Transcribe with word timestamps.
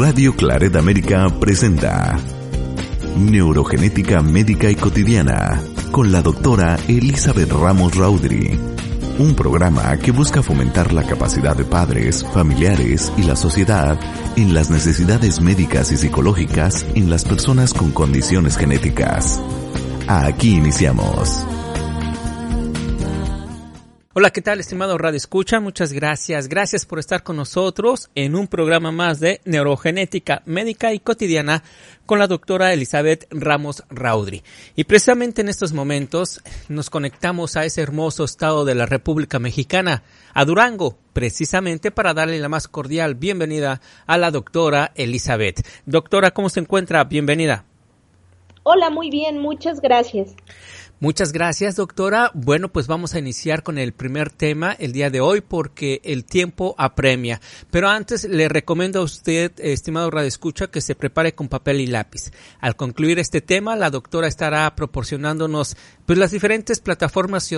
Radio 0.00 0.32
Claret 0.32 0.76
América 0.76 1.26
presenta 1.40 2.16
Neurogenética 3.16 4.22
Médica 4.22 4.70
y 4.70 4.76
Cotidiana 4.76 5.60
con 5.90 6.12
la 6.12 6.22
doctora 6.22 6.78
Elizabeth 6.86 7.50
Ramos 7.50 7.96
Raudri. 7.96 8.56
Un 9.18 9.34
programa 9.34 9.96
que 9.96 10.12
busca 10.12 10.40
fomentar 10.40 10.92
la 10.92 11.02
capacidad 11.02 11.56
de 11.56 11.64
padres, 11.64 12.24
familiares 12.32 13.12
y 13.16 13.24
la 13.24 13.34
sociedad 13.34 13.98
en 14.36 14.54
las 14.54 14.70
necesidades 14.70 15.40
médicas 15.40 15.90
y 15.90 15.96
psicológicas 15.96 16.86
en 16.94 17.10
las 17.10 17.24
personas 17.24 17.74
con 17.74 17.90
condiciones 17.90 18.56
genéticas. 18.56 19.42
Aquí 20.06 20.54
iniciamos. 20.54 21.44
Hola, 24.20 24.32
¿qué 24.32 24.42
tal, 24.42 24.58
estimado 24.58 24.98
Radio 24.98 25.16
Escucha? 25.16 25.60
Muchas 25.60 25.92
gracias. 25.92 26.48
Gracias 26.48 26.84
por 26.84 26.98
estar 26.98 27.22
con 27.22 27.36
nosotros 27.36 28.10
en 28.16 28.34
un 28.34 28.48
programa 28.48 28.90
más 28.90 29.20
de 29.20 29.40
Neurogenética 29.44 30.42
Médica 30.44 30.92
y 30.92 30.98
Cotidiana 30.98 31.62
con 32.04 32.18
la 32.18 32.26
doctora 32.26 32.72
Elizabeth 32.72 33.28
Ramos 33.30 33.84
Raudri. 33.90 34.42
Y 34.74 34.82
precisamente 34.82 35.42
en 35.42 35.48
estos 35.48 35.72
momentos 35.72 36.42
nos 36.68 36.90
conectamos 36.90 37.56
a 37.56 37.64
ese 37.64 37.80
hermoso 37.80 38.24
estado 38.24 38.64
de 38.64 38.74
la 38.74 38.86
República 38.86 39.38
Mexicana, 39.38 40.02
a 40.34 40.44
Durango, 40.44 40.98
precisamente 41.12 41.92
para 41.92 42.12
darle 42.12 42.40
la 42.40 42.48
más 42.48 42.66
cordial 42.66 43.14
bienvenida 43.14 43.80
a 44.08 44.18
la 44.18 44.32
doctora 44.32 44.90
Elizabeth. 44.96 45.64
Doctora, 45.86 46.32
¿cómo 46.32 46.48
se 46.48 46.58
encuentra? 46.58 47.04
Bienvenida. 47.04 47.66
Hola, 48.64 48.90
muy 48.90 49.10
bien, 49.10 49.38
muchas 49.38 49.80
gracias. 49.80 50.34
Muchas 51.00 51.30
gracias, 51.30 51.76
doctora. 51.76 52.32
Bueno, 52.34 52.70
pues 52.70 52.88
vamos 52.88 53.14
a 53.14 53.20
iniciar 53.20 53.62
con 53.62 53.78
el 53.78 53.92
primer 53.92 54.30
tema 54.30 54.72
el 54.72 54.90
día 54.90 55.10
de 55.10 55.20
hoy 55.20 55.40
porque 55.40 56.00
el 56.02 56.24
tiempo 56.24 56.74
apremia. 56.76 57.40
Pero 57.70 57.88
antes 57.88 58.24
le 58.24 58.48
recomiendo 58.48 58.98
a 58.98 59.04
usted, 59.04 59.52
estimado 59.58 60.10
Radio 60.10 60.26
Escucha, 60.26 60.66
que 60.66 60.80
se 60.80 60.96
prepare 60.96 61.36
con 61.36 61.46
papel 61.46 61.80
y 61.80 61.86
lápiz. 61.86 62.32
Al 62.58 62.74
concluir 62.74 63.20
este 63.20 63.40
tema, 63.40 63.76
la 63.76 63.90
doctora 63.90 64.26
estará 64.26 64.74
proporcionándonos 64.74 65.76
pues 66.04 66.18
las 66.18 66.32
diferentes 66.32 66.80
plataformas 66.80 67.48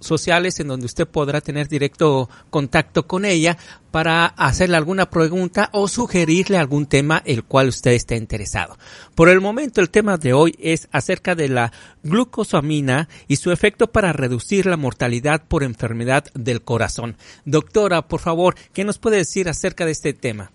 sociales 0.00 0.58
en 0.58 0.66
donde 0.66 0.86
usted 0.86 1.06
podrá 1.06 1.40
tener 1.40 1.68
directo 1.68 2.28
contacto 2.50 3.06
con 3.06 3.24
ella 3.24 3.58
para 3.90 4.26
hacerle 4.26 4.76
alguna 4.76 5.10
pregunta 5.10 5.70
o 5.72 5.88
sugerirle 5.88 6.58
algún 6.58 6.86
tema 6.86 7.22
el 7.24 7.44
cual 7.44 7.68
usted 7.68 7.92
esté 7.92 8.16
interesado. 8.16 8.76
Por 9.14 9.28
el 9.28 9.40
momento 9.40 9.80
el 9.80 9.90
tema 9.90 10.16
de 10.16 10.32
hoy 10.32 10.56
es 10.60 10.88
acerca 10.92 11.34
de 11.34 11.48
la 11.48 11.72
glucosamina 12.02 13.08
y 13.26 13.36
su 13.36 13.52
efecto 13.52 13.88
para 13.88 14.12
reducir 14.12 14.66
la 14.66 14.76
mortalidad 14.76 15.42
por 15.46 15.62
enfermedad 15.62 16.24
del 16.34 16.62
corazón. 16.62 17.16
Doctora, 17.44 18.02
por 18.02 18.20
favor, 18.20 18.54
¿qué 18.72 18.84
nos 18.84 18.98
puede 18.98 19.18
decir 19.18 19.48
acerca 19.48 19.84
de 19.84 19.92
este 19.92 20.12
tema? 20.12 20.52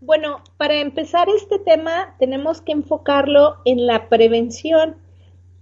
Bueno, 0.00 0.42
para 0.58 0.74
empezar 0.74 1.28
este 1.30 1.58
tema 1.58 2.14
tenemos 2.18 2.60
que 2.60 2.72
enfocarlo 2.72 3.56
en 3.64 3.86
la 3.86 4.10
prevención 4.10 4.96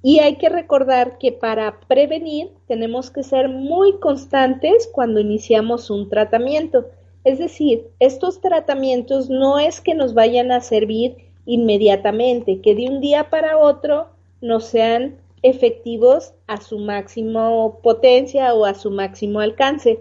y 0.03 0.19
hay 0.19 0.37
que 0.37 0.49
recordar 0.49 1.17
que 1.19 1.31
para 1.31 1.79
prevenir 1.87 2.51
tenemos 2.67 3.11
que 3.11 3.23
ser 3.23 3.49
muy 3.49 4.01
constantes 4.01 4.89
cuando 4.93 5.21
iniciamos 5.21 5.91
un 5.91 6.09
tratamiento. 6.09 6.87
Es 7.25 7.39
decir, 7.39 7.87
estos 8.01 8.41
tratamientos 8.41 9.31
no 9.31 9.61
es 9.61 9.81
que 9.81 9.95
nos 9.95 10.13
vayan 10.13 10.51
a 10.51 10.61
servir 10.61 11.17
inmediatamente, 11.47 12.61
que 12.61 12.75
de 12.75 12.89
un 12.89 13.01
día 13.01 13.31
para 13.31 13.59
otro 13.59 14.09
no 14.41 14.59
sean 14.59 15.19
efectivos 15.43 16.35
a 16.49 16.61
su 16.61 16.79
máximo 16.79 17.79
potencia 17.83 18.55
o 18.55 18.65
a 18.65 18.75
su 18.75 18.91
máximo 18.91 19.39
alcance. 19.39 20.01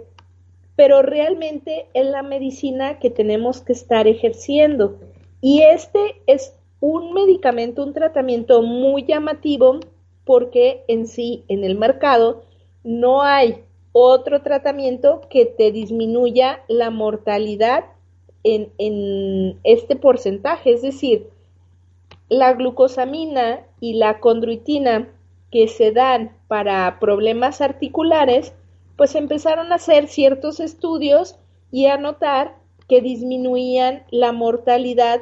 Pero 0.76 1.04
realmente 1.04 1.86
es 1.94 2.08
la 2.08 2.24
medicina 2.24 2.98
que 2.98 3.12
tenemos 3.12 3.62
que 3.62 3.74
estar 3.74 4.08
ejerciendo. 4.08 4.98
Y 5.42 5.62
este 5.62 6.16
es 6.26 6.56
un 6.82 7.14
medicamento, 7.14 7.84
un 7.84 7.94
tratamiento 7.94 8.62
muy 8.64 9.06
llamativo 9.06 9.80
porque 10.26 10.84
en 10.88 11.08
sí, 11.08 11.46
en 11.48 11.64
el 11.64 11.78
mercado, 11.78 12.44
no 12.84 13.22
hay 13.22 13.64
otro 13.94 14.42
tratamiento 14.42 15.22
que 15.30 15.46
te 15.46 15.72
disminuya 15.72 16.64
la 16.68 16.90
mortalidad 16.90 17.86
en, 18.44 18.72
en 18.78 19.60
este 19.64 19.96
porcentaje. 19.96 20.74
Es 20.74 20.82
decir, 20.82 21.30
la 22.30 22.54
glucosamina 22.54 23.62
y 23.80 23.94
la 23.94 24.20
condroitina 24.20 25.10
que 25.52 25.68
se 25.68 25.92
dan 25.92 26.36
para 26.48 26.98
problemas 27.00 27.62
articulares, 27.62 28.54
pues 28.96 29.16
empezaron 29.16 29.72
a 29.72 29.76
hacer 29.76 30.08
ciertos 30.08 30.60
estudios 30.60 31.36
y 31.72 31.86
a 31.86 31.98
notar 31.98 32.56
que 32.88 33.02
disminuían 33.02 34.04
la 34.10 34.32
mortalidad 34.32 35.22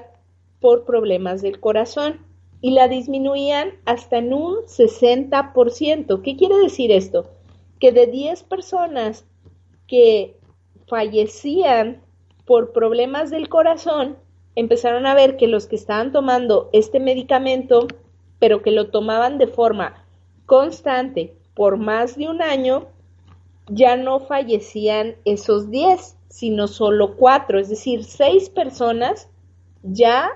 por 0.60 0.86
problemas 0.86 1.42
del 1.42 1.60
corazón 1.60 2.26
y 2.62 2.72
la 2.72 2.88
disminuían 2.88 3.72
hasta 3.86 4.18
en 4.18 4.34
un 4.34 4.58
60%. 4.66 6.22
¿Qué 6.22 6.36
quiere 6.36 6.58
decir 6.58 6.92
esto? 6.92 7.30
Que 7.80 7.92
de 7.92 8.08
10 8.08 8.44
personas 8.44 9.26
que 9.88 10.38
fallecían 10.88 12.02
por 12.46 12.74
problemas 12.74 13.30
del 13.30 13.48
corazón, 13.48 14.18
empezaron 14.56 15.06
a 15.06 15.14
ver 15.14 15.38
que 15.38 15.48
los 15.48 15.68
que 15.68 15.76
estaban 15.76 16.12
tomando 16.12 16.70
este 16.74 17.00
medicamento, 17.00 17.88
pero 18.40 18.62
que 18.62 18.72
lo 18.72 18.90
tomaban 18.90 19.38
de 19.38 19.48
forma 19.48 20.06
constante 20.46 21.36
por 21.54 21.78
más 21.78 22.18
de 22.18 22.28
un 22.28 22.42
año, 22.42 22.88
ya 23.68 23.96
no 23.98 24.20
fallecían 24.20 25.16
esos 25.26 25.70
10, 25.70 26.18
sino 26.30 26.68
solo 26.68 27.16
4, 27.18 27.60
es 27.60 27.70
decir, 27.70 28.04
6 28.04 28.50
personas 28.50 29.30
ya 29.84 30.30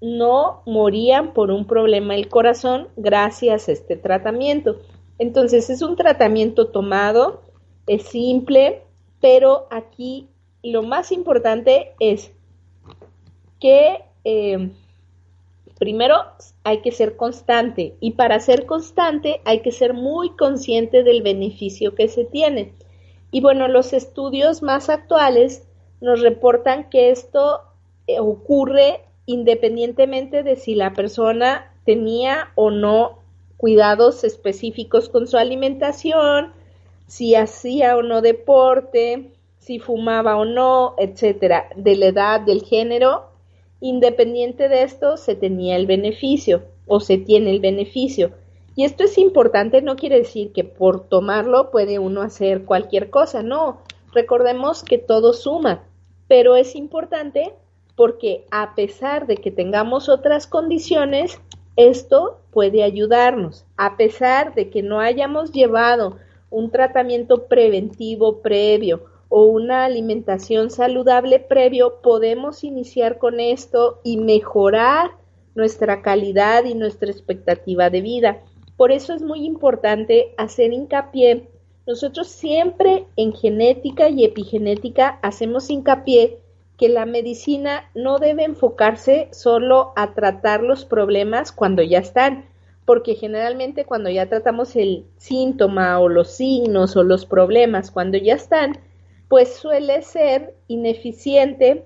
no 0.00 0.62
morían 0.66 1.34
por 1.34 1.50
un 1.50 1.66
problema 1.66 2.14
del 2.14 2.28
corazón 2.28 2.88
gracias 2.96 3.68
a 3.68 3.72
este 3.72 3.96
tratamiento. 3.96 4.80
Entonces 5.18 5.68
es 5.68 5.82
un 5.82 5.96
tratamiento 5.96 6.68
tomado, 6.68 7.42
es 7.86 8.04
simple, 8.04 8.82
pero 9.20 9.66
aquí 9.70 10.28
lo 10.62 10.82
más 10.82 11.12
importante 11.12 11.92
es 12.00 12.32
que 13.58 14.02
eh, 14.24 14.70
primero 15.78 16.16
hay 16.64 16.80
que 16.80 16.92
ser 16.92 17.16
constante 17.16 17.96
y 18.00 18.12
para 18.12 18.40
ser 18.40 18.66
constante 18.66 19.40
hay 19.44 19.60
que 19.60 19.72
ser 19.72 19.94
muy 19.94 20.30
consciente 20.36 21.02
del 21.02 21.22
beneficio 21.22 21.94
que 21.94 22.08
se 22.08 22.24
tiene. 22.24 22.74
Y 23.30 23.40
bueno, 23.40 23.68
los 23.68 23.92
estudios 23.92 24.62
más 24.62 24.88
actuales 24.88 25.68
nos 26.00 26.20
reportan 26.20 26.88
que 26.88 27.10
esto 27.10 27.60
eh, 28.06 28.18
ocurre 28.18 29.00
independientemente 29.32 30.42
de 30.42 30.56
si 30.56 30.74
la 30.74 30.92
persona 30.92 31.72
tenía 31.84 32.50
o 32.54 32.70
no 32.70 33.18
cuidados 33.56 34.24
específicos 34.24 35.08
con 35.08 35.26
su 35.26 35.36
alimentación, 35.36 36.52
si 37.06 37.34
hacía 37.34 37.96
o 37.96 38.02
no 38.02 38.22
deporte, 38.22 39.32
si 39.58 39.78
fumaba 39.78 40.36
o 40.36 40.44
no, 40.44 40.94
etcétera, 40.98 41.68
de 41.76 41.96
la 41.96 42.06
edad, 42.06 42.40
del 42.40 42.62
género, 42.62 43.26
independiente 43.80 44.68
de 44.68 44.82
esto 44.82 45.16
se 45.16 45.34
tenía 45.34 45.76
el 45.76 45.86
beneficio 45.86 46.62
o 46.86 47.00
se 47.00 47.18
tiene 47.18 47.50
el 47.50 47.60
beneficio. 47.60 48.32
Y 48.74 48.84
esto 48.84 49.04
es 49.04 49.18
importante, 49.18 49.82
no 49.82 49.96
quiere 49.96 50.18
decir 50.18 50.52
que 50.52 50.64
por 50.64 51.08
tomarlo 51.08 51.70
puede 51.70 51.98
uno 51.98 52.22
hacer 52.22 52.64
cualquier 52.64 53.10
cosa, 53.10 53.42
no. 53.42 53.78
Recordemos 54.12 54.82
que 54.82 54.98
todo 54.98 55.34
suma, 55.34 55.84
pero 56.28 56.56
es 56.56 56.74
importante 56.74 57.52
porque 58.00 58.46
a 58.50 58.74
pesar 58.74 59.26
de 59.26 59.36
que 59.36 59.50
tengamos 59.50 60.08
otras 60.08 60.46
condiciones, 60.46 61.38
esto 61.76 62.40
puede 62.50 62.82
ayudarnos. 62.82 63.66
A 63.76 63.98
pesar 63.98 64.54
de 64.54 64.70
que 64.70 64.82
no 64.82 65.00
hayamos 65.00 65.52
llevado 65.52 66.16
un 66.48 66.70
tratamiento 66.70 67.44
preventivo 67.46 68.40
previo 68.40 69.04
o 69.28 69.44
una 69.44 69.84
alimentación 69.84 70.70
saludable 70.70 71.40
previo, 71.40 72.00
podemos 72.02 72.64
iniciar 72.64 73.18
con 73.18 73.38
esto 73.38 74.00
y 74.02 74.16
mejorar 74.16 75.10
nuestra 75.54 76.00
calidad 76.00 76.64
y 76.64 76.72
nuestra 76.72 77.10
expectativa 77.10 77.90
de 77.90 78.00
vida. 78.00 78.42
Por 78.78 78.92
eso 78.92 79.12
es 79.12 79.20
muy 79.20 79.44
importante 79.44 80.32
hacer 80.38 80.72
hincapié. 80.72 81.50
Nosotros 81.86 82.28
siempre 82.28 83.04
en 83.16 83.34
genética 83.34 84.08
y 84.08 84.24
epigenética 84.24 85.18
hacemos 85.20 85.68
hincapié 85.68 86.38
que 86.80 86.88
la 86.88 87.04
medicina 87.04 87.90
no 87.94 88.18
debe 88.18 88.42
enfocarse 88.42 89.28
solo 89.32 89.92
a 89.96 90.14
tratar 90.14 90.62
los 90.62 90.86
problemas 90.86 91.52
cuando 91.52 91.82
ya 91.82 91.98
están, 91.98 92.46
porque 92.86 93.16
generalmente 93.16 93.84
cuando 93.84 94.08
ya 94.08 94.30
tratamos 94.30 94.74
el 94.76 95.04
síntoma 95.18 96.00
o 96.00 96.08
los 96.08 96.30
signos 96.30 96.96
o 96.96 97.02
los 97.02 97.26
problemas 97.26 97.90
cuando 97.90 98.16
ya 98.16 98.32
están, 98.32 98.78
pues 99.28 99.56
suele 99.56 100.00
ser 100.00 100.54
ineficiente 100.68 101.84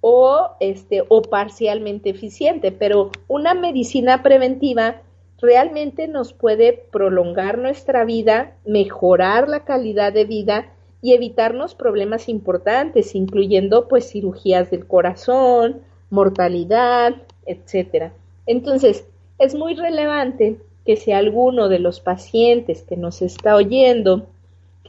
o 0.00 0.56
este 0.58 1.04
o 1.06 1.22
parcialmente 1.22 2.10
eficiente, 2.10 2.72
pero 2.72 3.12
una 3.28 3.54
medicina 3.54 4.24
preventiva 4.24 5.02
realmente 5.40 6.08
nos 6.08 6.32
puede 6.32 6.72
prolongar 6.90 7.58
nuestra 7.58 8.04
vida, 8.04 8.56
mejorar 8.66 9.48
la 9.48 9.64
calidad 9.64 10.12
de 10.12 10.24
vida 10.24 10.72
y 11.02 11.12
evitarnos 11.12 11.74
problemas 11.74 12.28
importantes, 12.28 13.14
incluyendo 13.14 13.88
pues 13.88 14.10
cirugías 14.10 14.70
del 14.70 14.86
corazón, 14.86 15.82
mortalidad, 16.10 17.16
etcétera. 17.44 18.12
Entonces, 18.46 19.04
es 19.38 19.54
muy 19.54 19.74
relevante 19.74 20.58
que 20.86 20.96
si 20.96 21.12
alguno 21.12 21.68
de 21.68 21.80
los 21.80 22.00
pacientes 22.00 22.82
que 22.82 22.96
nos 22.96 23.20
está 23.20 23.56
oyendo 23.56 24.26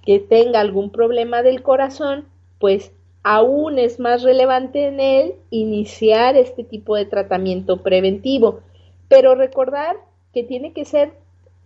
que 0.06 0.20
tenga 0.20 0.60
algún 0.60 0.92
problema 0.92 1.44
del 1.44 1.64
corazón, 1.64 2.26
pues 2.60 2.92
aún 3.24 3.80
es 3.80 4.00
más 4.00 4.22
relevante 4.22 4.88
en 4.88 5.00
él 5.00 5.36
iniciar 5.50 6.36
este 6.36 6.64
tipo 6.64 6.96
de 6.96 7.06
tratamiento 7.06 7.82
preventivo. 7.82 8.60
Pero 9.08 9.36
recordar 9.36 9.96
que 10.34 10.44
tiene 10.44 10.74
que 10.74 10.86
ser 10.86 11.14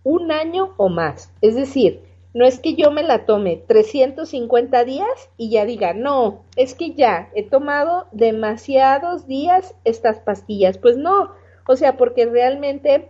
un 0.04 0.30
año 0.30 0.72
o 0.76 0.88
más. 0.88 1.32
Es 1.40 1.56
decir, 1.56 2.00
no 2.38 2.46
es 2.46 2.60
que 2.60 2.74
yo 2.74 2.92
me 2.92 3.02
la 3.02 3.26
tome 3.26 3.64
350 3.66 4.84
días 4.84 5.28
y 5.36 5.50
ya 5.50 5.64
diga, 5.64 5.92
no, 5.92 6.44
es 6.54 6.74
que 6.74 6.94
ya 6.94 7.30
he 7.34 7.42
tomado 7.42 8.06
demasiados 8.12 9.26
días 9.26 9.74
estas 9.82 10.20
pastillas. 10.20 10.78
Pues 10.78 10.96
no, 10.96 11.32
o 11.66 11.74
sea, 11.74 11.96
porque 11.96 12.26
realmente 12.26 13.08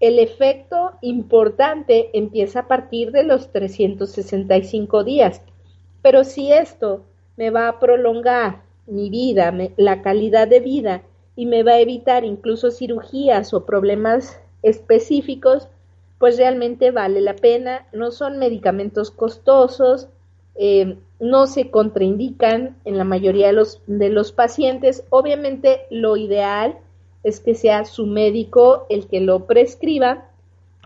el 0.00 0.18
efecto 0.18 0.92
importante 1.02 2.08
empieza 2.14 2.60
a 2.60 2.68
partir 2.68 3.12
de 3.12 3.24
los 3.24 3.52
365 3.52 5.04
días. 5.04 5.42
Pero 6.00 6.24
si 6.24 6.50
esto 6.50 7.04
me 7.36 7.50
va 7.50 7.68
a 7.68 7.80
prolongar 7.80 8.62
mi 8.86 9.10
vida, 9.10 9.54
la 9.76 10.00
calidad 10.00 10.48
de 10.48 10.60
vida 10.60 11.02
y 11.36 11.44
me 11.44 11.64
va 11.64 11.72
a 11.72 11.80
evitar 11.80 12.24
incluso 12.24 12.70
cirugías 12.70 13.52
o 13.52 13.66
problemas 13.66 14.40
específicos, 14.62 15.68
pues 16.20 16.36
realmente 16.36 16.90
vale 16.90 17.22
la 17.22 17.34
pena. 17.34 17.86
No 17.94 18.10
son 18.10 18.38
medicamentos 18.38 19.10
costosos, 19.10 20.06
eh, 20.54 20.98
no 21.18 21.46
se 21.46 21.70
contraindican 21.70 22.76
en 22.84 22.98
la 22.98 23.04
mayoría 23.04 23.46
de 23.46 23.54
los, 23.54 23.80
de 23.86 24.10
los 24.10 24.30
pacientes. 24.30 25.02
Obviamente 25.08 25.86
lo 25.90 26.18
ideal 26.18 26.76
es 27.24 27.40
que 27.40 27.54
sea 27.54 27.86
su 27.86 28.04
médico 28.04 28.84
el 28.90 29.06
que 29.06 29.20
lo 29.20 29.46
prescriba, 29.46 30.26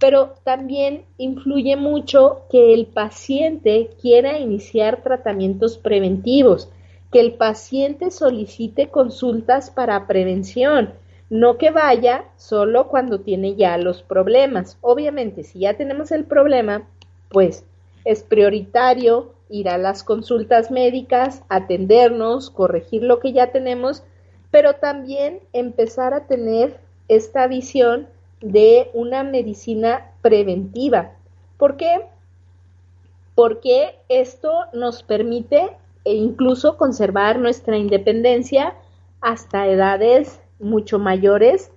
pero 0.00 0.34
también 0.44 1.02
influye 1.18 1.74
mucho 1.74 2.42
que 2.48 2.72
el 2.72 2.86
paciente 2.86 3.90
quiera 4.00 4.38
iniciar 4.38 5.02
tratamientos 5.02 5.78
preventivos, 5.78 6.68
que 7.10 7.18
el 7.18 7.34
paciente 7.34 8.12
solicite 8.12 8.88
consultas 8.88 9.70
para 9.70 10.06
prevención, 10.06 10.94
no 11.30 11.58
que 11.58 11.70
vaya 11.70 12.24
solo 12.36 12.88
cuando 12.88 13.20
tiene 13.20 13.56
ya 13.56 13.76
los 13.78 14.02
problemas. 14.02 14.78
Obviamente, 14.80 15.42
si 15.42 15.60
ya 15.60 15.74
tenemos 15.74 16.12
el 16.12 16.24
problema, 16.24 16.82
pues 17.30 17.64
es 18.04 18.22
prioritario 18.22 19.32
ir 19.48 19.68
a 19.68 19.78
las 19.78 20.04
consultas 20.04 20.70
médicas, 20.70 21.42
atendernos, 21.48 22.50
corregir 22.50 23.02
lo 23.02 23.20
que 23.20 23.32
ya 23.32 23.52
tenemos 23.52 24.04
pero 24.54 24.74
también 24.74 25.40
empezar 25.52 26.14
a 26.14 26.28
tener 26.28 26.78
esta 27.08 27.48
visión 27.48 28.06
de 28.40 28.88
una 28.92 29.24
medicina 29.24 30.12
preventiva. 30.22 31.10
¿Por 31.58 31.76
qué? 31.76 32.06
Porque 33.34 33.96
esto 34.08 34.52
nos 34.72 35.02
permite 35.02 35.76
e 36.04 36.14
incluso 36.14 36.76
conservar 36.76 37.40
nuestra 37.40 37.76
independencia 37.76 38.76
hasta 39.20 39.66
edades 39.66 40.38
mucho 40.58 40.98
mayores 40.98 41.70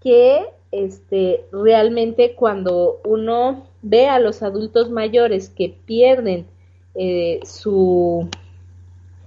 que 0.00 0.46
este, 0.72 1.44
realmente 1.52 2.34
cuando 2.34 3.00
uno 3.04 3.66
ve 3.82 4.08
a 4.08 4.18
los 4.18 4.42
adultos 4.42 4.90
mayores 4.90 5.48
que 5.48 5.74
pierden 5.84 6.46
eh, 6.94 7.40
su, 7.44 8.28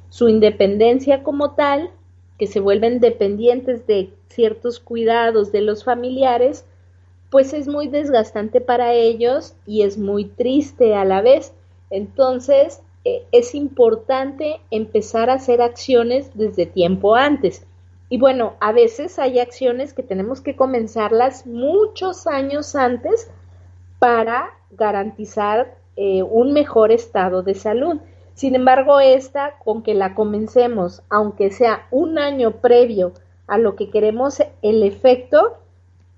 su 0.10 0.30
independencia 0.30 1.24
como 1.24 1.52
tal, 1.52 1.92
que 2.38 2.48
se 2.48 2.60
vuelven 2.60 3.00
dependientes 3.00 3.86
de 3.88 4.10
ciertos 4.30 4.80
cuidados 4.80 5.52
de 5.52 5.62
los 5.62 5.84
familiares, 5.84 6.66
pues 7.30 7.54
es 7.54 7.68
muy 7.68 7.88
desgastante 7.88 8.62
para 8.62 8.94
ellos 8.94 9.56
y 9.66 9.82
es 9.84 9.98
muy 9.98 10.26
triste 10.26 10.96
a 10.96 11.06
la 11.06 11.22
vez. 11.22 11.54
Entonces, 11.90 12.82
eh, 13.06 13.24
es 13.32 13.56
importante 13.56 14.62
empezar 14.72 15.30
a 15.30 15.34
hacer 15.34 15.62
acciones 15.62 16.32
desde 16.36 16.66
tiempo 16.66 17.16
antes. 17.16 17.66
Y 18.14 18.20
bueno, 18.20 18.54
a 18.60 18.72
veces 18.74 19.18
hay 19.18 19.40
acciones 19.40 19.96
que 19.96 20.04
tenemos 20.04 20.40
que 20.40 20.56
comenzarlas 20.56 21.48
muchos 21.48 22.28
años 22.28 22.76
antes 22.76 23.28
para 23.98 24.52
garantizar 24.70 25.80
eh, 25.96 26.22
un 26.22 26.54
mejor 26.54 26.92
estado 26.92 27.42
de 27.42 27.56
salud. 27.56 27.98
Sin 28.36 28.54
embargo, 28.54 29.00
esta, 29.00 29.58
con 29.58 29.82
que 29.82 29.96
la 29.96 30.14
comencemos, 30.14 31.02
aunque 31.10 31.50
sea 31.50 31.88
un 31.90 32.20
año 32.20 32.62
previo 32.62 33.14
a 33.48 33.58
lo 33.58 33.76
que 33.76 33.90
queremos 33.90 34.44
el 34.62 34.84
efecto, 34.84 35.58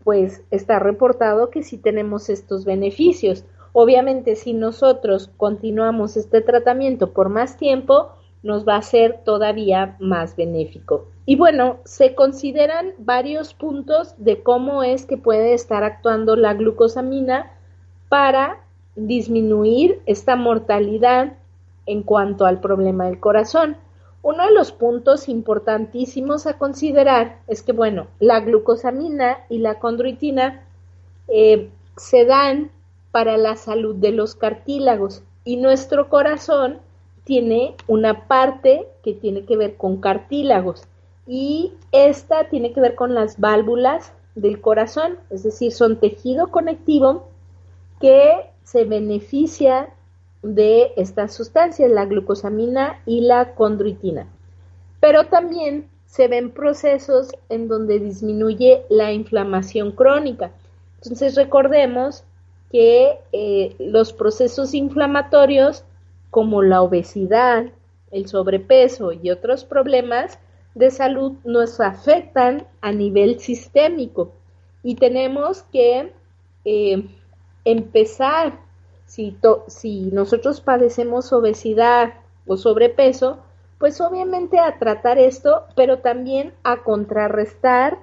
pues 0.03 0.43
está 0.51 0.79
reportado 0.79 1.49
que 1.49 1.63
sí 1.63 1.77
tenemos 1.77 2.27
estos 2.27 2.65
beneficios. 2.65 3.45
Obviamente, 3.71 4.35
si 4.35 4.51
nosotros 4.51 5.31
continuamos 5.37 6.17
este 6.17 6.41
tratamiento 6.41 7.13
por 7.13 7.29
más 7.29 7.55
tiempo, 7.55 8.09
nos 8.45 8.65
va 8.65 8.75
a 8.75 8.81
ser 8.83 9.21
todavía 9.25 9.95
más 9.99 10.35
benéfico. 10.35 11.07
Y 11.25 11.35
bueno, 11.35 11.77
se 11.83 12.13
consideran 12.13 12.93
varios 12.99 13.55
puntos 13.55 14.13
de 14.19 14.43
cómo 14.43 14.83
es 14.83 15.07
que 15.07 15.17
puede 15.17 15.55
estar 15.55 15.83
actuando 15.83 16.35
la 16.35 16.53
glucosamina 16.53 17.51
para 18.07 18.59
disminuir 18.95 19.99
esta 20.05 20.35
mortalidad 20.35 21.33
en 21.87 22.03
cuanto 22.03 22.45
al 22.45 22.59
problema 22.59 23.05
del 23.05 23.19
corazón. 23.19 23.77
Uno 24.21 24.45
de 24.45 24.53
los 24.53 24.71
puntos 24.71 25.27
importantísimos 25.27 26.45
a 26.45 26.59
considerar 26.59 27.39
es 27.47 27.63
que, 27.63 27.71
bueno, 27.71 28.05
la 28.19 28.41
glucosamina 28.41 29.39
y 29.49 29.57
la 29.57 29.79
condroitina 29.79 30.61
eh, 31.27 31.71
se 31.97 32.25
dan 32.25 32.69
para 33.11 33.37
la 33.37 33.55
salud 33.55 33.95
de 33.95 34.11
los 34.11 34.35
cartílagos 34.35 35.23
y 35.43 35.57
nuestro 35.57 36.09
corazón 36.09 36.84
tiene 37.25 37.75
una 37.87 38.27
parte 38.27 38.87
que 39.03 39.13
tiene 39.13 39.45
que 39.45 39.57
ver 39.57 39.75
con 39.75 39.97
cartílagos 39.97 40.83
y 41.27 41.73
esta 41.91 42.45
tiene 42.49 42.71
que 42.71 42.79
ver 42.79 42.95
con 42.95 43.13
las 43.13 43.39
válvulas 43.39 44.13
del 44.35 44.61
corazón, 44.61 45.17
es 45.29 45.43
decir, 45.43 45.71
son 45.71 45.99
tejido 45.99 46.51
conectivo 46.51 47.27
que 47.99 48.45
se 48.63 48.85
beneficia 48.85 49.89
de 50.43 50.93
estas 50.97 51.33
sustancias, 51.33 51.89
la 51.89 52.05
glucosamina 52.05 53.01
y 53.05 53.21
la 53.21 53.55
condroitina. 53.55 54.27
Pero 54.99 55.25
también 55.25 55.89
se 56.05 56.27
ven 56.27 56.51
procesos 56.51 57.31
en 57.49 57.67
donde 57.67 57.99
disminuye 57.99 58.83
la 58.89 59.11
inflamación 59.11 59.91
crónica. 59.91 60.51
Entonces 61.01 61.35
recordemos 61.35 62.23
que 62.71 63.17
eh, 63.31 63.75
los 63.79 64.13
procesos 64.13 64.73
inflamatorios 64.73 65.83
como 66.35 66.63
la 66.63 66.81
obesidad, 66.81 67.67
el 68.11 68.27
sobrepeso 68.27 69.13
y 69.13 69.31
otros 69.31 69.63
problemas 69.63 70.37
de 70.73 70.91
salud 70.91 71.31
nos 71.45 71.79
afectan 71.79 72.67
a 72.81 72.91
nivel 72.91 73.39
sistémico 73.39 74.33
y 74.83 74.95
tenemos 74.95 75.63
que 75.71 76.11
eh, 76.65 77.07
empezar 77.63 78.59
si, 79.05 80.09
nosotros 80.11 80.59
padecemos 80.59 81.31
obesidad 81.31 82.15
o 82.45 82.57
sobrepeso, 82.57 83.37
pues 83.79 84.01
obviamente 84.01 84.59
a 84.59 84.77
tratar 84.77 85.17
esto, 85.17 85.63
pero 85.73 85.99
también 85.99 86.51
a 86.65 86.83
contrarrestar 86.83 87.97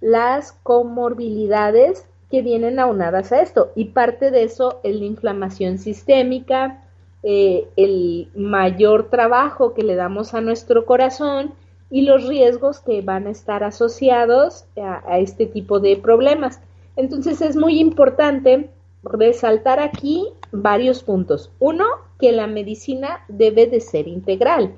las 0.00 0.52
comorbilidades 0.52 2.06
que 2.30 2.40
vienen 2.40 2.80
aunadas 2.80 3.30
a 3.30 3.42
esto. 3.42 3.72
Y 3.74 3.90
parte 3.90 4.30
de 4.30 4.44
eso 4.44 4.80
es 4.84 4.96
la 4.96 5.04
inflamación 5.04 5.76
sistémica, 5.76 6.80
eh, 7.24 7.66
el 7.76 8.28
mayor 8.36 9.08
trabajo 9.08 9.74
que 9.74 9.82
le 9.82 9.94
damos 9.94 10.34
a 10.34 10.42
nuestro 10.42 10.84
corazón 10.84 11.54
y 11.90 12.02
los 12.02 12.26
riesgos 12.28 12.80
que 12.80 13.00
van 13.00 13.26
a 13.26 13.30
estar 13.30 13.64
asociados 13.64 14.66
a 14.76 15.18
este 15.18 15.46
tipo 15.46 15.80
de 15.80 15.96
problemas. 15.96 16.60
Entonces 16.96 17.40
es 17.40 17.56
muy 17.56 17.80
importante 17.80 18.68
resaltar 19.02 19.80
aquí 19.80 20.28
varios 20.52 21.02
puntos. 21.02 21.50
Uno, 21.58 21.84
que 22.18 22.32
la 22.32 22.46
medicina 22.46 23.24
debe 23.28 23.66
de 23.66 23.80
ser 23.80 24.08
integral. 24.08 24.74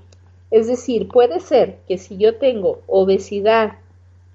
Es 0.50 0.69
decir, 0.69 1.09
puede 1.09 1.41
ser 1.41 1.79
que 1.88 1.99
si 1.99 2.17
yo 2.17 2.37
tengo 2.37 2.81
obesidad 2.87 3.79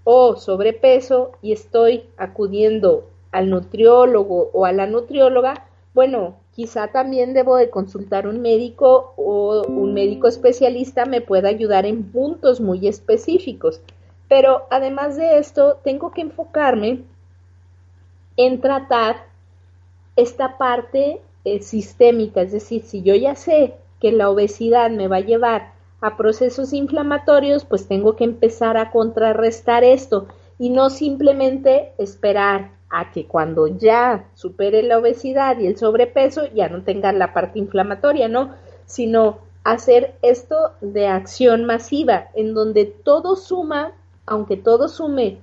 o 0.03 0.36
sobrepeso 0.36 1.32
y 1.41 1.53
estoy 1.53 2.03
acudiendo 2.18 3.08
al 3.32 3.50
nutriólogo 3.50 4.50
o 4.53 4.65
a 4.65 4.72
la 4.72 4.88
nutrióloga, 4.88 5.68
bueno, 5.94 6.36
quizá 6.55 6.88
también 6.88 7.34
debo 7.34 7.55
de 7.55 7.70
consultar 7.70 8.27
un 8.27 8.41
médico 8.41 9.13
o 9.15 9.63
un 9.67 9.93
médico 9.93 10.27
especialista 10.27 11.05
me 11.05 11.22
pueda 11.22 11.50
ayudar 11.50 11.86
en 11.86 12.03
puntos 12.03 12.60
muy 12.60 12.88
específicos. 12.88 13.81
Pero 14.27 14.63
además 14.70 15.17
de 15.17 15.39
esto, 15.39 15.79
tengo 15.84 16.12
que 16.12 16.22
enfocarme 16.22 17.03
en 18.38 18.62
tratar 18.62 19.25
esta 20.15 20.58
parte 20.58 21.22
eh, 21.43 21.62
sistémica, 21.62 22.41
es 22.41 22.51
decir, 22.51 22.84
si 22.84 23.01
yo 23.01 23.15
ya 23.15 23.36
sé 23.36 23.75
que 24.00 24.12
la 24.12 24.29
obesidad 24.29 24.89
me 24.89 25.08
va 25.08 25.17
a 25.17 25.22
llevar 25.22 25.74
a 26.01 26.17
procesos 26.17 26.74
inflamatorios, 26.74 27.65
pues 27.65 27.88
tengo 27.88 28.15
que 28.15 28.24
empezar 28.24 28.77
a 28.77 28.91
contrarrestar 28.91 29.84
esto 29.84 30.27
y 30.58 30.70
no 30.70 30.89
simplemente 30.89 31.93
esperar 31.98 32.72
a 32.91 33.12
que 33.12 33.25
cuando 33.25 33.67
ya 33.67 34.25
supere 34.36 34.83
la 34.83 35.00
obesidad 35.00 35.57
y 35.60 35.67
el 35.67 35.77
sobrepeso 35.77 36.45
ya 36.53 36.69
no 36.69 36.83
tenga 36.83 37.12
la 37.13 37.33
parte 37.33 37.60
inflamatoria, 37.60 38.27
¿no? 38.27 38.53
Sino 38.86 39.39
hacer 39.63 40.15
esto 40.21 40.71
de 40.81 41.07
acción 41.07 41.65
masiva, 41.65 42.29
en 42.36 42.53
donde 42.53 42.86
todo 42.86 43.36
suma, 43.36 43.93
aunque 44.25 44.57
todo 44.57 44.89
sume 44.89 45.38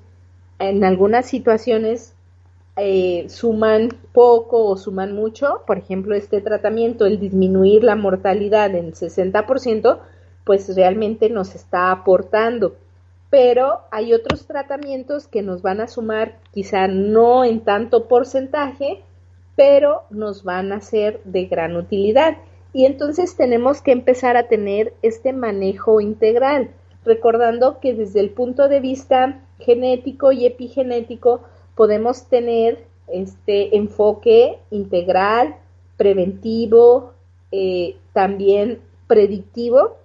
en 0.59 0.85
algunas 0.85 1.27
situaciones 1.27 2.15
eh, 2.77 3.27
suman 3.29 3.89
poco 4.13 4.67
o 4.67 4.77
suman 4.77 5.15
mucho, 5.15 5.63
por 5.67 5.79
ejemplo, 5.79 6.15
este 6.15 6.41
tratamiento, 6.41 7.07
el 7.07 7.19
disminuir 7.19 7.83
la 7.83 7.97
mortalidad 7.97 8.75
en 8.75 8.93
60%, 8.93 9.99
pues 10.45 10.75
realmente 10.77 11.29
nos 11.29 11.55
está 11.55 11.91
aportando. 11.91 12.77
Pero 13.31 13.81
hay 13.91 14.15
otros 14.15 14.47
tratamientos 14.47 15.27
que 15.27 15.43
nos 15.43 15.63
van 15.63 15.81
a 15.81 15.89
sumar, 15.89 16.39
quizá 16.53 16.89
no 16.89 17.45
en 17.45 17.61
tanto 17.61 18.09
porcentaje, 18.09 19.03
pero 19.57 20.05
nos 20.11 20.45
van 20.45 20.73
a 20.73 20.81
ser 20.81 21.21
de 21.25 21.47
gran 21.47 21.77
utilidad. 21.77 22.39
Y 22.73 22.87
entonces 22.87 23.37
tenemos 23.37 23.83
que 23.83 23.93
empezar 23.93 24.37
a 24.37 24.49
tener 24.49 24.95
este 25.03 25.33
manejo 25.33 26.01
integral, 26.01 26.71
recordando 27.05 27.81
que 27.81 27.95
desde 27.95 28.21
el 28.21 28.31
punto 28.31 28.69
de 28.69 28.81
vista 28.81 29.41
genético 29.59 30.33
y 30.33 30.47
epigenético, 30.47 31.41
podemos 31.75 32.29
tener 32.29 32.85
este 33.09 33.77
enfoque 33.77 34.59
integral, 34.71 35.57
preventivo, 35.97 37.13
eh, 37.51 37.97
también 38.13 38.81
predictivo 39.07 39.97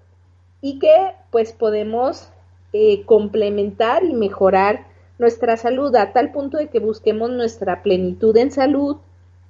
y 0.62 0.80
que 0.80 1.14
pues 1.30 1.52
podemos 1.52 2.30
eh, 2.74 3.06
complementar 3.06 4.04
y 4.04 4.14
mejorar 4.14 4.88
nuestra 5.20 5.58
salud 5.58 5.96
a 5.96 6.12
tal 6.12 6.32
punto 6.32 6.58
de 6.58 6.68
que 6.68 6.80
busquemos 6.80 7.30
nuestra 7.30 7.84
plenitud 7.84 8.36
en 8.36 8.52
salud 8.52 8.98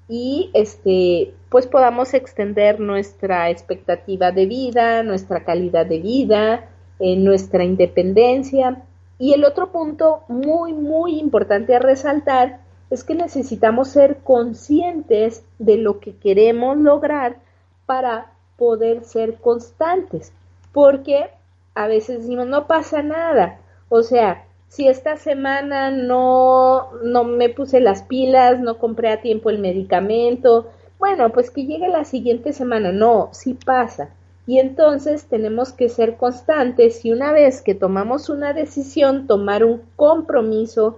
y 0.09 0.51
este 0.53 1.33
pues 1.49 1.67
podamos 1.67 2.13
extender 2.13 2.79
nuestra 2.79 3.49
expectativa 3.49 4.31
de 4.31 4.45
vida, 4.45 5.03
nuestra 5.03 5.43
calidad 5.43 5.85
de 5.85 5.99
vida, 5.99 6.69
eh, 6.99 7.15
nuestra 7.15 7.63
independencia. 7.63 8.83
Y 9.19 9.33
el 9.33 9.45
otro 9.45 9.71
punto 9.71 10.23
muy, 10.27 10.73
muy 10.73 11.19
importante 11.19 11.75
a 11.75 11.79
resaltar 11.79 12.59
es 12.89 13.03
que 13.03 13.15
necesitamos 13.15 13.89
ser 13.89 14.17
conscientes 14.17 15.43
de 15.59 15.77
lo 15.77 15.99
que 15.99 16.15
queremos 16.15 16.77
lograr 16.77 17.37
para 17.85 18.31
poder 18.57 19.03
ser 19.03 19.35
constantes, 19.35 20.33
porque 20.71 21.29
a 21.75 21.87
veces 21.87 22.21
decimos, 22.21 22.47
no 22.47 22.67
pasa 22.67 23.01
nada, 23.01 23.59
o 23.89 24.03
sea, 24.03 24.45
si 24.67 24.87
esta 24.87 25.17
semana 25.17 25.91
no, 25.91 26.93
no 27.03 27.23
me 27.23 27.49
puse 27.49 27.79
las 27.79 28.01
pilas, 28.01 28.59
no 28.59 28.79
compré 28.79 29.11
a 29.11 29.21
tiempo 29.21 29.51
el 29.51 29.59
medicamento, 29.59 30.71
bueno, 30.97 31.31
pues 31.31 31.51
que 31.51 31.65
llegue 31.65 31.89
la 31.89 32.05
siguiente 32.05 32.53
semana, 32.53 32.91
no, 32.91 33.29
sí 33.33 33.53
pasa. 33.53 34.09
Y 34.47 34.59
entonces 34.59 35.25
tenemos 35.25 35.73
que 35.73 35.89
ser 35.89 36.17
constantes 36.17 37.05
y 37.05 37.11
una 37.11 37.31
vez 37.31 37.61
que 37.61 37.75
tomamos 37.75 38.29
una 38.29 38.53
decisión, 38.53 39.27
tomar 39.27 39.63
un 39.63 39.83
compromiso 39.95 40.97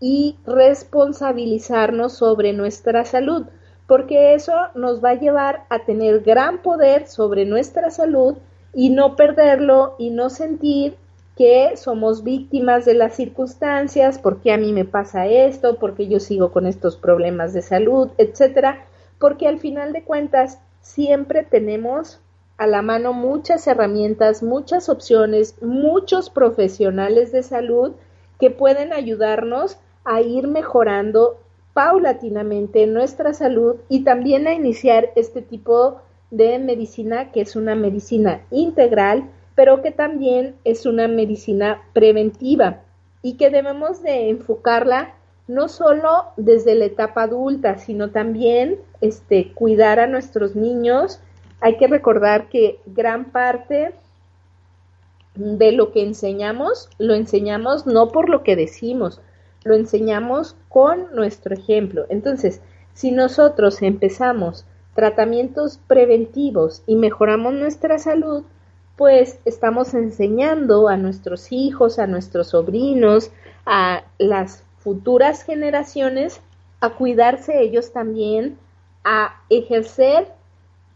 y 0.00 0.36
responsabilizarnos 0.46 2.12
sobre 2.12 2.52
nuestra 2.52 3.04
salud, 3.04 3.46
porque 3.86 4.34
eso 4.34 4.52
nos 4.74 5.04
va 5.04 5.10
a 5.10 5.18
llevar 5.18 5.64
a 5.68 5.80
tener 5.80 6.20
gran 6.20 6.58
poder 6.58 7.08
sobre 7.08 7.44
nuestra 7.44 7.90
salud 7.90 8.36
y 8.76 8.90
no 8.90 9.16
perderlo 9.16 9.94
y 9.98 10.10
no 10.10 10.28
sentir 10.28 10.96
que 11.34 11.76
somos 11.78 12.22
víctimas 12.22 12.84
de 12.84 12.92
las 12.92 13.16
circunstancias, 13.16 14.18
porque 14.18 14.52
a 14.52 14.58
mí 14.58 14.74
me 14.74 14.84
pasa 14.84 15.26
esto, 15.26 15.78
porque 15.78 16.08
yo 16.08 16.20
sigo 16.20 16.52
con 16.52 16.66
estos 16.66 16.96
problemas 16.96 17.54
de 17.54 17.62
salud, 17.62 18.10
etcétera, 18.18 18.84
porque 19.18 19.48
al 19.48 19.60
final 19.60 19.94
de 19.94 20.04
cuentas 20.04 20.60
siempre 20.82 21.42
tenemos 21.42 22.20
a 22.58 22.66
la 22.66 22.82
mano 22.82 23.14
muchas 23.14 23.66
herramientas, 23.66 24.42
muchas 24.42 24.90
opciones, 24.90 25.54
muchos 25.62 26.28
profesionales 26.28 27.32
de 27.32 27.42
salud 27.42 27.92
que 28.38 28.50
pueden 28.50 28.92
ayudarnos 28.92 29.78
a 30.04 30.20
ir 30.20 30.48
mejorando 30.48 31.38
paulatinamente 31.72 32.86
nuestra 32.86 33.32
salud 33.32 33.76
y 33.88 34.04
también 34.04 34.46
a 34.46 34.52
iniciar 34.52 35.12
este 35.16 35.40
tipo 35.40 36.02
de 36.30 36.58
medicina 36.58 37.30
que 37.32 37.40
es 37.42 37.56
una 37.56 37.74
medicina 37.74 38.42
integral, 38.50 39.30
pero 39.54 39.82
que 39.82 39.90
también 39.90 40.54
es 40.64 40.86
una 40.86 41.08
medicina 41.08 41.82
preventiva 41.92 42.82
y 43.22 43.34
que 43.34 43.50
debemos 43.50 44.02
de 44.02 44.28
enfocarla 44.28 45.14
no 45.48 45.68
solo 45.68 46.26
desde 46.36 46.74
la 46.74 46.86
etapa 46.86 47.22
adulta, 47.22 47.78
sino 47.78 48.10
también 48.10 48.78
este 49.00 49.52
cuidar 49.52 50.00
a 50.00 50.06
nuestros 50.06 50.56
niños 50.56 51.20
hay 51.60 51.76
que 51.76 51.86
recordar 51.86 52.48
que 52.48 52.80
gran 52.86 53.26
parte 53.26 53.94
de 55.34 55.72
lo 55.72 55.92
que 55.92 56.02
enseñamos, 56.02 56.88
lo 56.98 57.14
enseñamos 57.14 57.86
no 57.86 58.08
por 58.08 58.28
lo 58.28 58.42
que 58.42 58.56
decimos, 58.56 59.20
lo 59.64 59.74
enseñamos 59.74 60.56
con 60.68 61.14
nuestro 61.14 61.54
ejemplo. 61.54 62.06
Entonces, 62.08 62.60
si 62.94 63.10
nosotros 63.10 63.82
empezamos 63.82 64.64
tratamientos 64.96 65.78
preventivos 65.86 66.82
y 66.88 66.96
mejoramos 66.96 67.54
nuestra 67.54 68.00
salud, 68.00 68.42
pues 68.96 69.38
estamos 69.44 69.94
enseñando 69.94 70.88
a 70.88 70.96
nuestros 70.96 71.52
hijos, 71.52 72.00
a 72.00 72.08
nuestros 72.08 72.48
sobrinos, 72.48 73.30
a 73.64 74.02
las 74.18 74.64
futuras 74.78 75.44
generaciones 75.44 76.40
a 76.80 76.90
cuidarse 76.90 77.60
ellos 77.62 77.92
también, 77.92 78.58
a 79.04 79.42
ejercer 79.50 80.28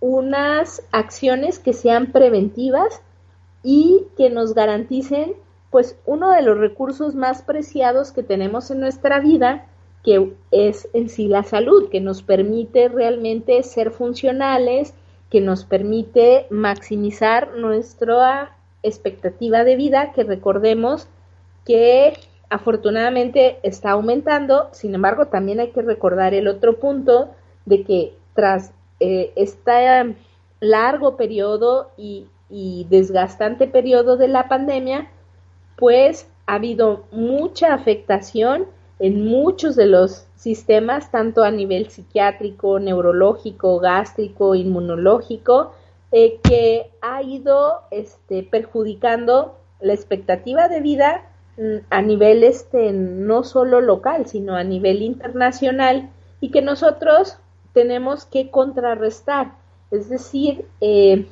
unas 0.01 0.83
acciones 0.93 1.59
que 1.59 1.73
sean 1.73 2.13
preventivas 2.13 3.03
y 3.63 4.07
que 4.17 4.31
nos 4.31 4.55
garanticen 4.55 5.35
pues 5.71 5.97
uno 6.05 6.31
de 6.31 6.43
los 6.43 6.59
recursos 6.59 7.15
más 7.15 7.43
preciados 7.43 8.11
que 8.11 8.23
tenemos 8.23 8.71
en 8.71 8.81
nuestra 8.81 9.21
vida, 9.21 9.67
que 10.03 10.33
es 10.51 10.89
en 10.93 11.09
sí 11.09 11.29
la 11.29 11.43
salud, 11.43 11.91
que 11.91 12.01
nos 12.01 12.23
permite 12.23 12.89
realmente 12.89 13.63
ser 13.63 13.91
funcionales, 13.91 14.95
que 15.31 15.41
nos 15.41 15.65
permite 15.65 16.47
maximizar 16.51 17.57
nuestra 17.57 18.57
expectativa 18.83 19.65
de 19.65 19.77
vida, 19.77 20.13
que 20.13 20.25
recordemos 20.25 21.07
que 21.67 22.15
afortunadamente 22.49 23.59
está 23.63 23.91
aumentando, 23.91 24.69
sin 24.73 24.95
embargo 24.95 25.27
también 25.27 25.61
hay 25.61 25.71
que 25.71 25.83
recordar 25.83 26.35
el 26.35 26.49
otro 26.49 26.81
punto 26.81 27.31
de 27.67 27.85
que 27.85 28.15
tras 28.35 28.73
eh, 28.99 29.33
este 29.37 30.17
largo 30.61 31.17
periodo 31.17 31.91
y, 31.97 32.27
y 32.49 32.87
desgastante 32.91 33.69
periodo 33.69 34.17
de 34.17 34.29
la 34.29 34.49
pandemia, 34.49 35.11
pues 35.77 36.29
ha 36.47 36.55
habido 36.55 37.05
mucha 37.13 37.73
afectación 37.73 38.67
en 39.01 39.25
muchos 39.25 39.77
de 39.77 39.87
los 39.87 40.27
sistemas, 40.37 41.11
tanto 41.11 41.43
a 41.43 41.51
nivel 41.51 41.89
psiquiátrico, 41.89 42.79
neurológico, 42.79 43.81
gástrico, 43.81 44.55
inmunológico, 44.55 45.73
eh, 46.13 46.39
que 46.43 46.91
ha 47.01 47.23
ido 47.23 47.81
este, 47.91 48.43
perjudicando 48.43 49.57
la 49.81 49.95
expectativa 49.95 50.69
de 50.69 50.81
vida 50.83 51.23
mm, 51.57 51.87
a 51.89 52.03
nivel 52.03 52.45
este, 52.45 52.93
no 52.93 53.43
solo 53.43 53.81
local, 53.81 54.27
sino 54.27 54.55
a 54.55 54.65
nivel 54.65 55.01
internacional, 55.01 56.11
y 56.41 56.51
que 56.51 56.61
nosotros 56.61 57.39
tenemos 57.73 58.27
que 58.27 58.51
contrarrestar, 58.51 59.53
es 59.91 60.11
decir, 60.11 60.67
eh, 60.83 61.27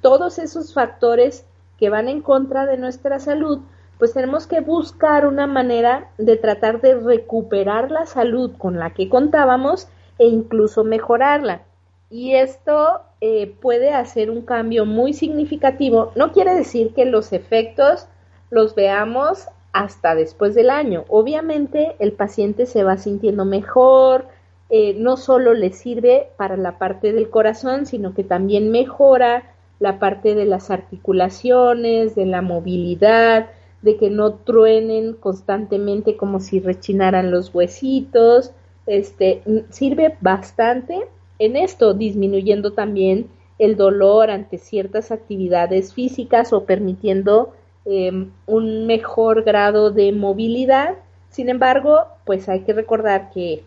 todos 0.00 0.40
esos 0.40 0.74
factores 0.74 1.46
que 1.78 1.90
van 1.90 2.08
en 2.08 2.22
contra 2.22 2.66
de 2.66 2.76
nuestra 2.76 3.20
salud, 3.20 3.60
pues 3.98 4.12
tenemos 4.12 4.46
que 4.46 4.60
buscar 4.60 5.26
una 5.26 5.46
manera 5.46 6.10
de 6.18 6.36
tratar 6.36 6.80
de 6.80 6.94
recuperar 6.94 7.90
la 7.90 8.06
salud 8.06 8.52
con 8.58 8.78
la 8.78 8.90
que 8.90 9.08
contábamos 9.08 9.88
e 10.18 10.26
incluso 10.26 10.84
mejorarla. 10.84 11.62
Y 12.10 12.34
esto 12.34 13.00
eh, 13.20 13.54
puede 13.60 13.92
hacer 13.92 14.30
un 14.30 14.42
cambio 14.42 14.84
muy 14.86 15.12
significativo. 15.12 16.12
No 16.16 16.32
quiere 16.32 16.54
decir 16.54 16.94
que 16.94 17.04
los 17.04 17.32
efectos 17.32 18.06
los 18.50 18.74
veamos 18.74 19.48
hasta 19.72 20.14
después 20.14 20.54
del 20.54 20.70
año. 20.70 21.04
Obviamente 21.08 21.96
el 21.98 22.12
paciente 22.12 22.66
se 22.66 22.84
va 22.84 22.96
sintiendo 22.96 23.44
mejor, 23.44 24.26
eh, 24.70 24.94
no 24.94 25.16
solo 25.16 25.54
le 25.54 25.72
sirve 25.72 26.28
para 26.36 26.56
la 26.56 26.78
parte 26.78 27.12
del 27.12 27.28
corazón, 27.28 27.86
sino 27.86 28.14
que 28.14 28.24
también 28.24 28.70
mejora 28.70 29.54
la 29.80 29.98
parte 29.98 30.34
de 30.34 30.44
las 30.44 30.70
articulaciones, 30.70 32.14
de 32.14 32.26
la 32.26 32.40
movilidad, 32.40 33.50
de 33.84 33.98
que 33.98 34.08
no 34.08 34.32
truenen 34.32 35.12
constantemente 35.12 36.16
como 36.16 36.40
si 36.40 36.58
rechinaran 36.58 37.30
los 37.30 37.54
huesitos. 37.54 38.52
Este 38.86 39.42
sirve 39.68 40.16
bastante 40.22 41.06
en 41.38 41.56
esto, 41.56 41.92
disminuyendo 41.92 42.72
también 42.72 43.28
el 43.58 43.76
dolor 43.76 44.30
ante 44.30 44.56
ciertas 44.56 45.12
actividades 45.12 45.92
físicas 45.92 46.54
o 46.54 46.64
permitiendo 46.64 47.52
em, 47.84 48.30
un 48.46 48.86
mejor 48.86 49.42
grado 49.42 49.90
de 49.90 50.12
movilidad. 50.12 50.94
Sin 51.28 51.50
embargo, 51.50 52.06
pues 52.24 52.48
hay 52.48 52.60
que 52.60 52.72
recordar 52.72 53.30
que 53.32 53.64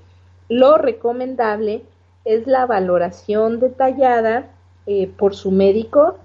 lo 0.49 0.79
recomendable 0.79 1.83
es 2.25 2.47
la 2.47 2.65
valoración 2.65 3.59
detallada 3.59 4.47
eh, 4.87 5.07
por 5.15 5.35
su 5.35 5.51
médico 5.51 6.17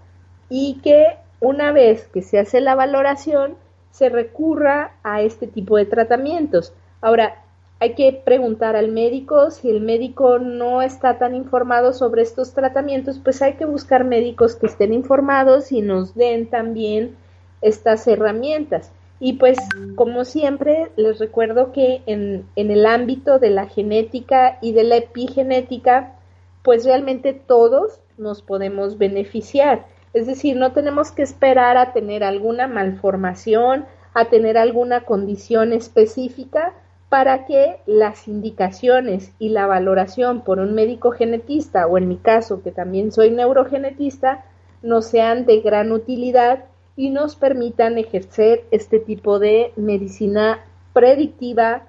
y 0.49 0.81
que 0.83 1.09
una 1.41 1.73
vez 1.73 2.09
que 2.09 2.23
se 2.23 2.39
hace 2.39 2.63
la 2.63 2.75
valoración 2.75 3.57
se 3.93 4.09
recurra 4.09 4.95
a 5.05 5.23
este 5.23 5.47
tipo 5.47 5.77
de 5.77 5.87
tratamientos. 5.87 6.73
Ahora, 7.01 7.45
hay 7.79 7.95
que 7.95 8.13
preguntar 8.13 8.77
al 8.77 8.93
médico, 8.93 9.51
si 9.51 9.69
el 9.69 9.81
médico 9.81 10.39
no 10.39 10.83
está 10.83 11.19
tan 11.19 11.35
informado 11.35 11.93
sobre 11.93 12.23
estos 12.23 12.55
tratamientos, 12.55 13.21
pues 13.23 13.43
hay 13.43 13.55
que 13.55 13.65
buscar 13.65 14.05
médicos 14.05 14.57
que 14.57 14.67
estén 14.67 14.93
informados 14.93 15.73
y 15.73 15.83
nos 15.83 16.15
den 16.15 16.49
también 16.49 17.17
estas 17.61 18.07
herramientas. 18.07 18.93
Y 19.19 19.35
pues, 19.35 19.57
como 19.95 20.25
siempre, 20.25 20.91
les 20.97 21.19
recuerdo 21.19 21.71
que 21.71 22.03
en, 22.07 22.47
el 22.57 22.87
ámbito 22.87 23.39
de 23.39 23.51
la 23.51 23.67
genética 23.67 24.59
y 24.61 24.73
de 24.73 24.85
la 24.85 24.97
epigenética, 24.97 26.15
pues 26.63 26.85
realmente 26.85 27.33
todos 27.33 28.01
nos 28.19 28.43
podemos 28.43 28.99
beneficiar. 28.99 29.87
Es 30.15 30.27
decir, 30.27 30.57
no 30.57 30.73
tenemos 30.73 31.11
que 31.11 31.23
esperar 31.23 31.77
a 31.77 31.93
tener 31.93 32.23
alguna 32.23 32.67
malformación, 32.67 33.87
a 34.15 34.27
tener 34.27 34.59
alguna 34.59 35.05
condición 35.05 35.73
específica 35.73 36.75
para 37.09 37.47
que 37.47 37.79
las 37.87 38.29
indicaciones 38.29 39.33
y 39.39 39.51
la 39.51 39.67
valoración 39.67 40.43
por 40.43 40.59
un 40.59 40.75
médico 40.75 41.11
genetista 41.11 41.87
o 41.87 41.99
en 41.99 42.09
mi 42.09 42.17
caso 42.17 42.63
que 42.63 42.73
también 42.73 43.13
soy 43.13 43.31
neurogenetista 43.31 44.45
nos 44.83 45.07
sean 45.07 45.47
de 45.47 45.61
gran 45.61 45.93
utilidad 45.93 46.65
y 46.97 47.11
nos 47.11 47.37
permitan 47.37 47.99
ejercer 47.99 48.65
este 48.71 48.99
tipo 48.99 49.39
de 49.39 49.73
medicina 49.77 50.61
predictiva, 50.93 51.85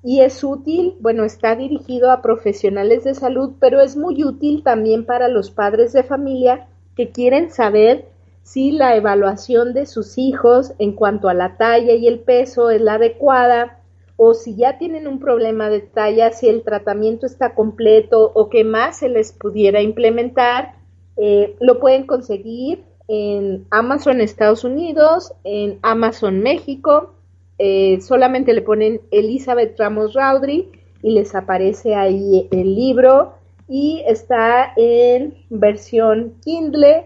y 0.03 0.21
es 0.21 0.43
útil, 0.43 0.97
bueno, 1.01 1.25
está 1.25 1.57
dirigido 1.57 2.11
a 2.11 2.23
profesionales 2.23 3.05
de 3.05 3.15
salud, 3.15 3.53
pero 3.61 3.81
es 3.81 3.97
muy 3.97 4.25
útil 4.25 4.63
también 4.63 5.05
para 5.05 5.29
los 5.29 5.51
padres 5.51 5.93
de 5.93 6.03
familia 6.03 6.69
que 6.97 7.11
quieren 7.11 7.51
saber 7.51 8.07
si 8.43 8.73
la 8.73 8.97
evaluación 8.97 9.75
de 9.75 9.87
sus 9.87 10.17
hijos 10.17 10.73
en 10.79 10.93
cuanto 10.93 11.29
a 11.29 11.35
la 11.35 11.57
talla 11.57 11.93
y 11.93 12.07
el 12.07 12.21
peso 12.21 12.71
es 12.71 12.81
la 12.81 12.95
adecuada 12.95 13.79
o 14.17 14.35
si 14.35 14.55
ya 14.55 14.77
tienen 14.77 15.07
un 15.07 15.19
problema 15.19 15.71
de 15.71 15.81
talla, 15.81 16.33
si 16.33 16.49
el 16.49 16.63
tratamiento 16.63 17.27
está 17.27 17.55
completo 17.55 18.31
o 18.35 18.51
qué 18.51 18.65
más 18.65 18.99
se 18.99 19.09
les 19.09 19.33
pudiera 19.33 19.81
implementar, 19.81 20.75
eh, 21.17 21.57
lo 21.61 21.81
pueden 21.81 22.07
conseguir 22.07 22.85
en 23.09 23.67
Amazon 23.71 24.21
Estados 24.21 24.63
Unidos, 24.63 25.33
en 25.43 25.79
Amazon 25.83 26.41
México, 26.41 27.15
eh, 27.63 28.01
solamente 28.01 28.55
le 28.55 28.63
ponen 28.63 29.03
Elizabeth 29.11 29.79
Ramos 29.79 30.15
Raudry 30.15 30.71
y 31.03 31.11
les 31.11 31.35
aparece 31.35 31.95
ahí 31.95 32.49
el 32.51 32.75
libro 32.75 33.35
y 33.69 34.03
está 34.07 34.73
en 34.79 35.35
versión 35.51 36.33
Kindle, 36.43 37.05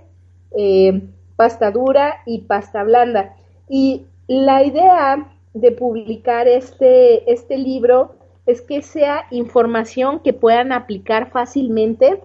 eh, 0.57 1.03
pasta 1.35 1.73
dura 1.73 2.23
y 2.25 2.43
pasta 2.43 2.85
blanda. 2.85 3.35
Y 3.69 4.03
la 4.29 4.63
idea 4.63 5.29
de 5.55 5.73
publicar 5.73 6.47
este, 6.47 7.33
este 7.33 7.59
libro 7.59 8.15
es 8.47 8.63
que 8.63 8.81
sea 8.81 9.27
información 9.33 10.21
que 10.21 10.35
puedan 10.35 10.71
aplicar 10.71 11.33
fácilmente 11.33 12.21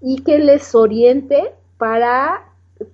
y 0.00 0.22
que 0.22 0.38
les 0.38 0.74
oriente 0.74 1.52
para 1.76 2.46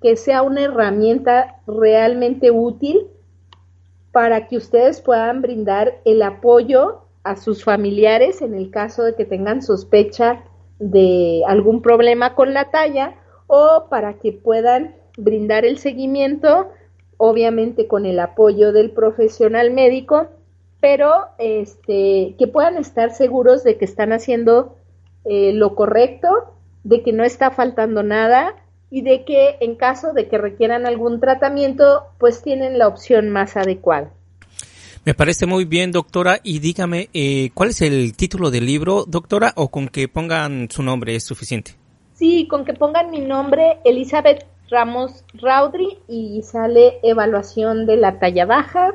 que 0.03 0.17
sea 0.17 0.43
una 0.43 0.63
herramienta 0.63 1.61
realmente 1.69 2.51
útil 2.51 3.07
para 4.13 4.49
que 4.49 4.57
ustedes 4.57 5.01
puedan 5.01 5.43
brindar 5.43 6.01
el 6.05 6.23
apoyo 6.23 7.03
a 7.23 7.37
sus 7.37 7.65
familiares 7.65 8.43
en 8.43 8.55
el 8.55 8.71
caso 8.71 9.05
de 9.05 9.15
que 9.15 9.25
tengan 9.25 9.63
sospecha 9.63 10.43
de 10.79 11.43
algún 11.47 11.83
problema 11.83 12.35
con 12.35 12.55
la 12.55 12.71
talla 12.71 13.15
o 13.47 13.87
para 13.91 14.15
que 14.15 14.33
puedan 14.33 14.97
brindar 15.17 15.65
el 15.65 15.79
seguimiento, 15.79 16.71
obviamente 17.19 17.87
con 17.87 18.07
el 18.07 18.19
apoyo 18.19 18.73
del 18.73 18.91
profesional 18.91 19.71
médico, 19.71 20.29
pero 20.81 21.27
este, 21.39 22.35
que 22.39 22.49
puedan 22.49 22.79
estar 22.79 23.11
seguros 23.11 23.63
de 23.65 23.77
que 23.77 23.85
están 23.85 24.13
haciendo 24.13 24.77
eh, 25.25 25.53
lo 25.53 25.75
correcto, 25.75 26.29
de 26.85 27.03
que 27.03 27.13
no 27.13 27.25
está 27.25 27.51
faltando 27.51 28.03
nada 28.03 28.55
y 28.91 29.03
de 29.03 29.25
que 29.25 29.57
en 29.61 29.77
caso 29.77 30.13
de 30.13 30.29
que 30.29 30.39
requieran 30.39 30.87
algún 30.87 31.21
tratamiento, 31.21 32.05
pues 32.19 32.43
tienen 32.43 32.79
la 32.79 32.89
opción 32.89 33.31
más 33.31 33.57
adecuada. 33.57 34.11
Me 35.05 35.15
parece 35.15 35.47
muy 35.47 35.65
bien, 35.65 35.93
doctora. 35.93 36.41
Y 36.43 36.59
dígame, 36.59 37.09
eh, 37.15 37.51
¿cuál 37.55 37.71
es 37.71 37.81
el 37.81 38.15
título 38.15 38.51
del 38.51 38.67
libro, 38.67 39.05
doctora? 39.07 39.53
¿O 39.57 39.71
con 39.71 39.89
que 39.89 40.09
pongan 40.09 40.69
su 40.71 40.83
nombre 40.83 41.15
es 41.15 41.25
suficiente? 41.25 41.73
Sí, 42.15 42.47
con 42.49 42.67
que 42.67 42.75
pongan 42.75 43.11
mi 43.11 43.21
nombre, 43.21 43.79
Elizabeth 43.85 44.45
Ramos 44.69 45.25
Raudry, 45.35 45.99
y 46.07 46.43
sale 46.43 46.99
evaluación 47.03 47.87
de 47.87 47.97
la 47.97 48.19
talla 48.19 48.45
baja, 48.45 48.93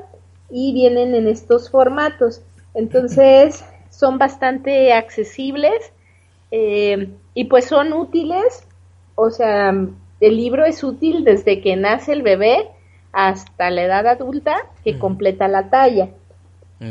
y 0.52 0.74
vienen 0.74 1.16
en 1.16 1.28
estos 1.28 1.72
formatos. 1.72 2.44
Entonces, 2.76 3.64
son 3.90 4.18
bastante 4.18 4.94
accesibles 4.94 5.92
eh, 6.52 7.10
y 7.34 7.46
pues 7.46 7.66
son 7.66 7.94
útiles 7.94 8.65
o 9.16 9.30
sea, 9.30 9.74
el 10.20 10.38
libro 10.38 10.66
es 10.66 10.84
útil 10.84 11.24
desde 11.24 11.62
que 11.62 11.76
nace 11.76 12.14
el 12.14 12.22
bebé 12.22 12.70
hasta 13.12 13.70
la 13.70 13.84
edad 13.84 14.08
adulta 14.08 14.56
que 14.84 15.00
completa 15.00 15.48
la 15.48 15.70
talla. 15.70 16.10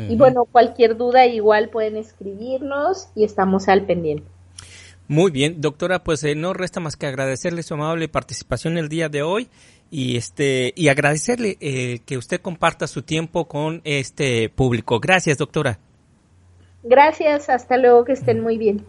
Y 0.09 0.17
bueno, 0.17 0.45
cualquier 0.45 0.97
duda 0.97 1.25
igual 1.25 1.69
pueden 1.69 1.95
escribirnos 1.95 3.07
y 3.15 3.23
estamos 3.23 3.69
al 3.69 3.85
pendiente. 3.85 4.25
Muy 5.07 5.29
bien, 5.29 5.61
doctora, 5.61 6.03
pues 6.03 6.23
eh, 6.23 6.33
no 6.33 6.53
resta 6.53 6.79
más 6.79 6.95
que 6.95 7.05
agradecerle 7.05 7.61
su 7.61 7.75
amable 7.75 8.09
participación 8.09 8.77
el 8.79 8.89
día 8.89 9.07
de 9.07 9.21
hoy 9.21 9.47
y 9.91 10.17
este 10.17 10.73
y 10.75 10.87
agradecerle 10.87 11.57
eh, 11.61 11.99
que 12.05 12.17
usted 12.17 12.41
comparta 12.41 12.87
su 12.87 13.03
tiempo 13.03 13.47
con 13.47 13.81
este 13.83 14.49
público. 14.49 14.99
Gracias, 14.99 15.37
doctora. 15.37 15.77
Gracias, 16.83 17.49
hasta 17.49 17.77
luego, 17.77 18.03
que 18.03 18.13
estén 18.13 18.41
muy 18.41 18.57
bien. 18.57 18.83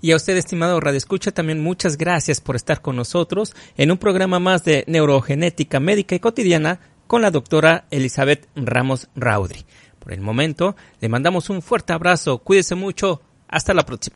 Y 0.00 0.12
a 0.12 0.16
usted, 0.16 0.36
estimado 0.36 0.78
Radio 0.80 0.98
Escucha, 0.98 1.32
también 1.32 1.60
muchas 1.60 1.98
gracias 1.98 2.40
por 2.40 2.56
estar 2.56 2.80
con 2.80 2.96
nosotros 2.96 3.54
en 3.76 3.90
un 3.90 3.98
programa 3.98 4.38
más 4.38 4.64
de 4.64 4.84
neurogenética 4.86 5.80
médica 5.80 6.14
y 6.14 6.20
cotidiana 6.20 6.80
con 7.08 7.20
la 7.22 7.32
doctora 7.32 7.86
Elizabeth 7.90 8.46
Ramos 8.54 9.08
Raudri. 9.16 9.64
Por 9.98 10.12
el 10.12 10.20
momento, 10.20 10.76
le 11.00 11.08
mandamos 11.08 11.50
un 11.50 11.62
fuerte 11.62 11.92
abrazo, 11.92 12.38
cuídese 12.38 12.76
mucho, 12.76 13.20
hasta 13.48 13.74
la 13.74 13.84
próxima. 13.84 14.14